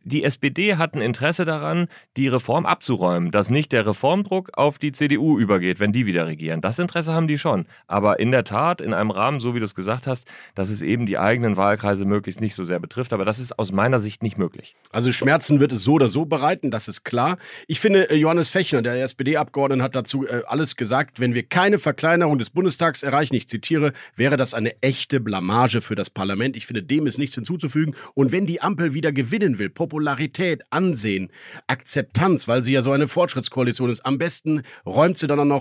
die 0.03 0.23
SPD 0.23 0.75
hat 0.75 0.95
ein 0.95 1.01
Interesse 1.01 1.45
daran, 1.45 1.87
die 2.17 2.27
Reform 2.27 2.65
abzuräumen, 2.65 3.31
dass 3.31 3.49
nicht 3.49 3.71
der 3.71 3.85
Reformdruck 3.85 4.57
auf 4.57 4.77
die 4.77 4.91
CDU 4.91 5.39
übergeht, 5.39 5.70
wenn 5.79 5.91
die 5.91 6.05
wieder 6.05 6.27
regieren. 6.27 6.61
Das 6.61 6.79
Interesse 6.79 7.13
haben 7.13 7.27
die 7.27 7.37
schon. 7.37 7.65
Aber 7.87 8.19
in 8.19 8.31
der 8.31 8.43
Tat, 8.43 8.81
in 8.81 8.93
einem 8.93 9.11
Rahmen, 9.11 9.39
so 9.39 9.55
wie 9.55 9.59
du 9.59 9.65
es 9.65 9.75
gesagt 9.75 10.07
hast, 10.07 10.27
dass 10.55 10.69
es 10.69 10.81
eben 10.81 11.05
die 11.05 11.17
eigenen 11.17 11.57
Wahlkreise 11.57 12.05
möglichst 12.05 12.41
nicht 12.41 12.55
so 12.55 12.65
sehr 12.65 12.79
betrifft. 12.79 13.13
Aber 13.13 13.25
das 13.25 13.39
ist 13.39 13.57
aus 13.57 13.71
meiner 13.71 13.99
Sicht 13.99 14.23
nicht 14.23 14.37
möglich. 14.37 14.75
Also 14.91 15.11
Schmerzen 15.11 15.59
wird 15.59 15.71
es 15.71 15.83
so 15.83 15.93
oder 15.93 16.09
so 16.09 16.25
bereiten, 16.25 16.71
das 16.71 16.87
ist 16.87 17.03
klar. 17.03 17.37
Ich 17.67 17.79
finde, 17.79 18.09
äh, 18.09 18.15
Johannes 18.15 18.49
Fechner, 18.49 18.81
der 18.81 19.01
SPD-Abgeordnete, 19.03 19.83
hat 19.83 19.95
dazu 19.95 20.25
äh, 20.27 20.43
alles 20.47 20.75
gesagt. 20.75 21.19
Wenn 21.19 21.33
wir 21.33 21.43
keine 21.43 21.79
Verkleinerung 21.79 22.39
des 22.39 22.49
Bundestags 22.49 23.03
erreichen, 23.03 23.35
ich 23.35 23.47
zitiere, 23.47 23.93
wäre 24.15 24.37
das 24.37 24.53
eine 24.53 24.81
echte 24.81 25.19
Blamage 25.19 25.81
für 25.81 25.95
das 25.95 26.09
Parlament. 26.09 26.57
Ich 26.57 26.65
finde, 26.65 26.83
dem 26.83 27.07
ist 27.07 27.17
nichts 27.17 27.35
hinzuzufügen. 27.35 27.95
Und 28.13 28.31
wenn 28.31 28.45
die 28.45 28.61
Ampel 28.61 28.93
wieder 28.93 29.11
gewinnen 29.11 29.59
will, 29.59 29.69
Popularität, 29.69 30.63
Ansehen, 30.69 31.29
Akzeptanz, 31.67 32.47
weil 32.47 32.63
sie 32.63 32.73
ja 32.73 32.81
so 32.81 32.91
eine 32.91 33.07
Fortschrittskoalition 33.07 33.89
ist, 33.89 34.05
am 34.05 34.17
besten 34.17 34.63
räumt 34.85 35.17
sie 35.17 35.27
dann 35.27 35.39
auch 35.39 35.45
noch 35.45 35.60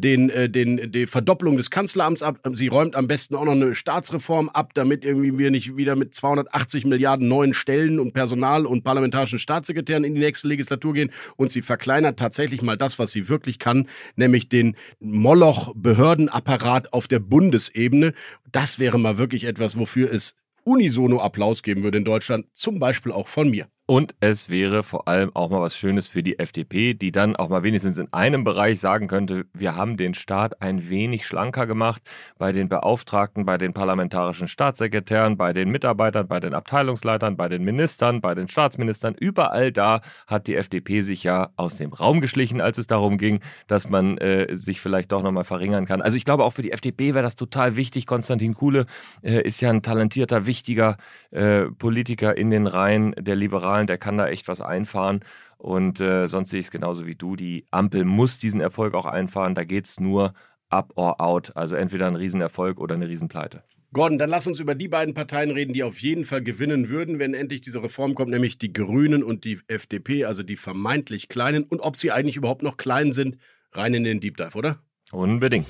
den, 0.00 0.30
äh, 0.30 0.48
den, 0.48 0.92
die 0.92 1.06
Verdopplung 1.06 1.56
des 1.56 1.70
Kanzleramts 1.70 2.22
ab. 2.22 2.40
Sie 2.54 2.68
räumt 2.68 2.96
am 2.96 3.06
besten 3.06 3.34
auch 3.34 3.44
noch 3.44 3.52
eine 3.52 3.74
Staatsreform 3.74 4.48
ab, 4.48 4.72
damit 4.74 5.04
irgendwie 5.04 5.36
wir 5.38 5.50
nicht 5.50 5.76
wieder 5.76 5.96
mit 5.96 6.14
280 6.14 6.86
Milliarden 6.86 7.28
neuen 7.28 7.54
Stellen 7.54 8.00
und 8.00 8.12
Personal 8.12 8.66
und 8.66 8.82
parlamentarischen 8.82 9.38
Staatssekretären 9.38 10.04
in 10.04 10.14
die 10.14 10.20
nächste 10.20 10.48
Legislatur 10.48 10.94
gehen. 10.94 11.10
Und 11.36 11.50
sie 11.50 11.62
verkleinert 11.62 12.18
tatsächlich 12.18 12.62
mal 12.62 12.76
das, 12.76 12.98
was 12.98 13.12
sie 13.12 13.28
wirklich 13.28 13.58
kann, 13.58 13.88
nämlich 14.16 14.48
den 14.48 14.76
Moloch-Behördenapparat 15.00 16.92
auf 16.92 17.06
der 17.06 17.18
Bundesebene. 17.18 18.14
Das 18.50 18.78
wäre 18.78 18.98
mal 18.98 19.18
wirklich 19.18 19.44
etwas, 19.44 19.78
wofür 19.78 20.12
es 20.12 20.34
unisono 20.64 21.20
Applaus 21.20 21.62
geben 21.62 21.82
würde 21.82 21.98
in 21.98 22.04
Deutschland, 22.04 22.46
zum 22.52 22.78
Beispiel 22.78 23.12
auch 23.12 23.28
von 23.28 23.50
mir. 23.50 23.68
Und 23.90 24.14
es 24.20 24.48
wäre 24.48 24.84
vor 24.84 25.08
allem 25.08 25.34
auch 25.34 25.50
mal 25.50 25.62
was 25.62 25.76
Schönes 25.76 26.06
für 26.06 26.22
die 26.22 26.38
FDP, 26.38 26.94
die 26.94 27.10
dann 27.10 27.34
auch 27.34 27.48
mal 27.48 27.64
wenigstens 27.64 27.98
in 27.98 28.06
einem 28.12 28.44
Bereich 28.44 28.78
sagen 28.78 29.08
könnte, 29.08 29.46
wir 29.52 29.74
haben 29.74 29.96
den 29.96 30.14
Staat 30.14 30.62
ein 30.62 30.88
wenig 30.88 31.26
schlanker 31.26 31.66
gemacht 31.66 32.00
bei 32.38 32.52
den 32.52 32.68
Beauftragten, 32.68 33.44
bei 33.44 33.58
den 33.58 33.72
parlamentarischen 33.72 34.46
Staatssekretären, 34.46 35.36
bei 35.36 35.52
den 35.52 35.70
Mitarbeitern, 35.70 36.28
bei 36.28 36.38
den 36.38 36.54
Abteilungsleitern, 36.54 37.36
bei 37.36 37.48
den 37.48 37.64
Ministern, 37.64 38.20
bei 38.20 38.36
den 38.36 38.46
Staatsministern. 38.46 39.16
Überall 39.18 39.72
da 39.72 40.02
hat 40.28 40.46
die 40.46 40.54
FDP 40.54 41.02
sich 41.02 41.24
ja 41.24 41.50
aus 41.56 41.76
dem 41.76 41.92
Raum 41.92 42.20
geschlichen, 42.20 42.60
als 42.60 42.78
es 42.78 42.86
darum 42.86 43.18
ging, 43.18 43.40
dass 43.66 43.88
man 43.88 44.18
äh, 44.18 44.54
sich 44.54 44.80
vielleicht 44.80 45.10
doch 45.10 45.24
nochmal 45.24 45.42
verringern 45.42 45.86
kann. 45.86 46.00
Also 46.00 46.16
ich 46.16 46.24
glaube, 46.24 46.44
auch 46.44 46.52
für 46.52 46.62
die 46.62 46.70
FDP 46.70 47.12
wäre 47.14 47.24
das 47.24 47.34
total 47.34 47.74
wichtig. 47.74 48.06
Konstantin 48.06 48.54
Kuhle 48.54 48.86
äh, 49.22 49.42
ist 49.42 49.60
ja 49.60 49.70
ein 49.70 49.82
talentierter, 49.82 50.46
wichtiger 50.46 50.96
äh, 51.32 51.62
Politiker 51.62 52.36
in 52.36 52.52
den 52.52 52.68
Reihen 52.68 53.16
der 53.18 53.34
Liberalen 53.34 53.79
zahlen, 53.80 53.86
der 53.86 53.98
kann 53.98 54.18
da 54.18 54.28
echt 54.28 54.48
was 54.48 54.60
einfahren. 54.60 55.20
Und 55.58 56.00
äh, 56.00 56.26
sonst 56.26 56.50
sehe 56.50 56.60
ich 56.60 56.66
es 56.66 56.70
genauso 56.70 57.06
wie 57.06 57.14
du. 57.14 57.36
Die 57.36 57.66
Ampel 57.70 58.04
muss 58.04 58.38
diesen 58.38 58.60
Erfolg 58.60 58.94
auch 58.94 59.06
einfahren. 59.06 59.54
Da 59.54 59.64
geht 59.64 59.86
es 59.86 60.00
nur 60.00 60.34
up 60.68 60.92
or 60.96 61.20
out. 61.20 61.52
Also 61.56 61.76
entweder 61.76 62.06
ein 62.06 62.16
Riesenerfolg 62.16 62.80
oder 62.80 62.94
eine 62.94 63.08
Riesenpleite. 63.08 63.62
Gordon, 63.92 64.18
dann 64.18 64.30
lass 64.30 64.46
uns 64.46 64.60
über 64.60 64.76
die 64.76 64.86
beiden 64.86 65.14
Parteien 65.14 65.50
reden, 65.50 65.72
die 65.72 65.82
auf 65.82 65.98
jeden 65.98 66.24
Fall 66.24 66.42
gewinnen 66.42 66.88
würden, 66.88 67.18
wenn 67.18 67.34
endlich 67.34 67.60
diese 67.60 67.82
Reform 67.82 68.14
kommt, 68.14 68.30
nämlich 68.30 68.56
die 68.56 68.72
Grünen 68.72 69.24
und 69.24 69.44
die 69.44 69.58
FDP, 69.66 70.26
also 70.26 70.44
die 70.44 70.56
vermeintlich 70.56 71.28
Kleinen. 71.28 71.64
Und 71.64 71.80
ob 71.80 71.96
sie 71.96 72.12
eigentlich 72.12 72.36
überhaupt 72.36 72.62
noch 72.62 72.76
klein 72.76 73.10
sind, 73.10 73.36
rein 73.72 73.94
in 73.94 74.04
den 74.04 74.20
Deep 74.20 74.36
Dive, 74.36 74.56
oder? 74.56 74.78
Unbedingt. 75.10 75.66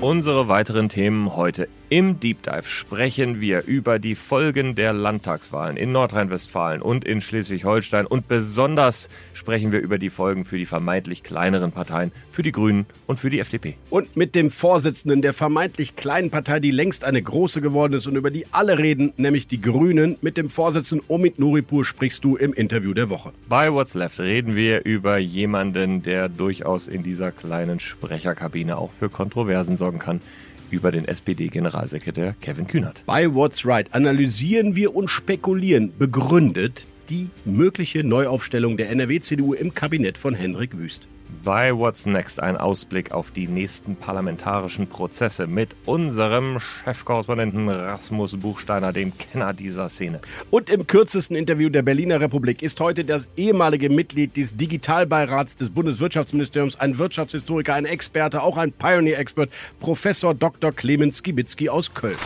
Unsere 0.00 0.46
weiteren 0.46 0.88
Themen 0.88 1.34
heute 1.34 1.68
im 1.88 2.18
Deep 2.18 2.42
Dive 2.42 2.64
sprechen 2.64 3.40
wir 3.40 3.64
über 3.64 3.98
die 3.98 4.16
Folgen 4.16 4.74
der 4.74 4.92
Landtagswahlen 4.92 5.76
in 5.76 5.92
Nordrhein-Westfalen 5.92 6.82
und 6.82 7.04
in 7.04 7.20
Schleswig-Holstein 7.20 8.06
und 8.06 8.26
besonders 8.26 9.08
sprechen 9.34 9.70
wir 9.70 9.78
über 9.78 9.98
die 9.98 10.10
Folgen 10.10 10.44
für 10.44 10.58
die 10.58 10.66
vermeintlich 10.66 11.22
kleineren 11.22 11.70
Parteien, 11.70 12.10
für 12.28 12.42
die 12.42 12.50
Grünen 12.50 12.86
und 13.06 13.20
für 13.20 13.30
die 13.30 13.38
FDP. 13.38 13.76
Und 13.88 14.16
mit 14.16 14.34
dem 14.34 14.50
Vorsitzenden 14.50 15.22
der 15.22 15.32
vermeintlich 15.32 15.94
kleinen 15.94 16.30
Partei, 16.30 16.58
die 16.58 16.72
längst 16.72 17.04
eine 17.04 17.22
große 17.22 17.60
geworden 17.60 17.92
ist 17.92 18.06
und 18.06 18.16
über 18.16 18.30
die 18.30 18.46
alle 18.50 18.78
reden, 18.78 19.12
nämlich 19.16 19.46
die 19.46 19.60
Grünen, 19.60 20.16
mit 20.22 20.36
dem 20.36 20.48
Vorsitzenden 20.48 21.06
Omid 21.08 21.38
Nuripur 21.38 21.84
sprichst 21.84 22.24
du 22.24 22.36
im 22.36 22.52
Interview 22.52 22.94
der 22.94 23.10
Woche. 23.10 23.32
Bei 23.48 23.72
What's 23.72 23.94
Left 23.94 24.18
reden 24.18 24.56
wir 24.56 24.84
über 24.84 25.18
jemanden, 25.18 26.02
der 26.02 26.28
durchaus 26.28 26.88
in 26.88 27.04
dieser 27.04 27.30
kleinen 27.30 27.78
Sprecherkabine 27.78 28.76
auch 28.76 28.90
für 28.90 29.08
Kontroversen 29.08 29.76
sorgen 29.76 30.00
kann 30.00 30.20
über 30.70 30.92
den 30.92 31.06
SPD-Generalsekretär 31.06 32.34
Kevin 32.40 32.66
Kühnert. 32.66 33.02
Bei 33.06 33.32
What's 33.32 33.66
Right 33.66 33.92
analysieren 33.94 34.76
wir 34.76 34.94
und 34.94 35.08
spekulieren 35.08 35.92
begründet 35.98 36.86
die 37.08 37.28
mögliche 37.44 38.02
Neuaufstellung 38.04 38.76
der 38.76 38.90
NRW-CDU 38.90 39.54
im 39.54 39.74
Kabinett 39.74 40.18
von 40.18 40.34
Henrik 40.34 40.76
Wüst. 40.76 41.08
Bei 41.46 41.72
What's 41.72 42.06
Next 42.06 42.42
ein 42.42 42.56
Ausblick 42.56 43.12
auf 43.12 43.30
die 43.30 43.46
nächsten 43.46 43.94
parlamentarischen 43.94 44.88
Prozesse 44.88 45.46
mit 45.46 45.76
unserem 45.84 46.58
Chefkorrespondenten 46.82 47.68
Rasmus 47.68 48.36
Buchsteiner, 48.36 48.92
dem 48.92 49.12
Kenner 49.16 49.52
dieser 49.54 49.88
Szene. 49.88 50.20
Und 50.50 50.70
im 50.70 50.88
kürzesten 50.88 51.36
Interview 51.36 51.68
der 51.68 51.82
Berliner 51.82 52.20
Republik 52.20 52.62
ist 52.62 52.80
heute 52.80 53.04
das 53.04 53.28
ehemalige 53.36 53.90
Mitglied 53.90 54.36
des 54.36 54.56
Digitalbeirats 54.56 55.54
des 55.54 55.70
Bundeswirtschaftsministeriums, 55.70 56.80
ein 56.80 56.98
Wirtschaftshistoriker, 56.98 57.74
ein 57.74 57.84
Experte, 57.84 58.42
auch 58.42 58.56
ein 58.56 58.72
Pioneer-Expert, 58.72 59.48
Professor 59.78 60.34
Dr. 60.34 60.72
Clemens 60.72 61.18
Skibitzky 61.18 61.68
aus 61.68 61.94
Köln. 61.94 62.16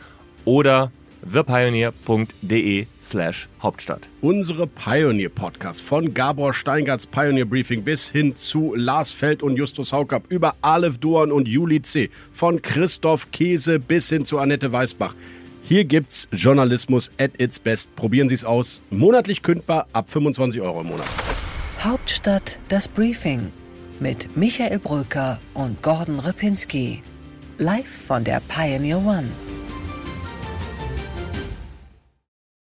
oder 0.45 0.91
thepioneer.de 1.21 2.87
slash 3.01 3.47
Hauptstadt. 3.61 4.09
Unsere 4.21 4.67
Pioneer 4.67 5.29
Podcast 5.29 5.81
von 5.81 6.13
Gabor 6.13 6.53
Steingarts 6.53 7.07
Pioneer 7.07 7.45
Briefing 7.45 7.83
bis 7.83 8.09
hin 8.09 8.35
zu 8.35 8.73
Lars 8.75 9.11
Feld 9.11 9.43
und 9.43 9.55
Justus 9.57 9.91
Haukapp 9.93 10.23
über 10.29 10.55
Aleph 10.61 10.97
Duan 10.97 11.31
und 11.31 11.47
Juli 11.47 11.81
C. 11.81 12.09
Von 12.31 12.61
Christoph 12.61 13.31
Käse 13.31 13.79
bis 13.79 14.09
hin 14.09 14.25
zu 14.25 14.39
Annette 14.39 14.71
Weißbach. 14.71 15.15
Hier 15.63 15.85
gibt's 15.85 16.27
Journalismus 16.31 17.11
at 17.17 17.39
its 17.39 17.59
best. 17.59 17.95
Probieren 17.95 18.27
Sie 18.27 18.35
es 18.35 18.43
aus. 18.43 18.81
Monatlich 18.89 19.41
kündbar 19.41 19.87
ab 19.93 20.11
25 20.11 20.59
Euro 20.61 20.81
im 20.81 20.87
Monat. 20.87 21.07
Hauptstadt 21.79 22.59
das 22.67 22.87
Briefing 22.87 23.51
mit 23.99 24.35
Michael 24.35 24.79
Bröker 24.79 25.39
und 25.53 25.81
Gordon 25.81 26.19
Ripinski. 26.19 27.01
Live 27.57 27.87
von 27.87 28.23
der 28.23 28.41
Pioneer 28.47 28.97
One. 28.97 29.29